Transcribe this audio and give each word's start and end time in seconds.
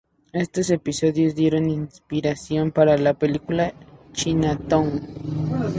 Estos 0.33 0.71
episodios 0.71 1.35
dieron 1.35 1.69
inspiración 1.69 2.71
para 2.71 2.97
la 2.97 3.13
película 3.13 3.75
"Chinatown". 4.13 4.99